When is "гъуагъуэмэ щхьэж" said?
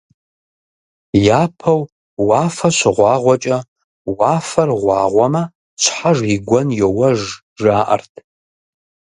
4.81-6.17